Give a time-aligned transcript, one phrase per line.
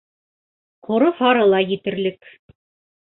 [0.87, 2.33] Ҡоро- һары ла етерлек.